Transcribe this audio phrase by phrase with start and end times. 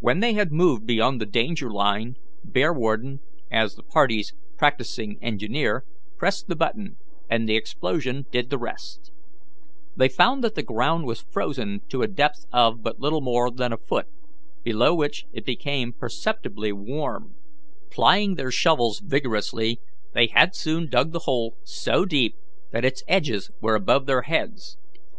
[0.00, 3.20] When they had moved beyond the danger line, Bearwarden,
[3.50, 5.86] as the party's practising engineer,
[6.18, 6.98] pressed the button,
[7.30, 9.10] and the explosion did the rest.
[9.96, 13.72] They found that the ground was frozen to a depth of but little more than
[13.72, 14.06] a foot,
[14.62, 17.34] below which it became perceptibly warm.
[17.90, 19.80] Plying their shovels vigorously,
[20.12, 22.36] they had soon dug the hole so deep
[22.70, 24.76] that its edges were above their heads.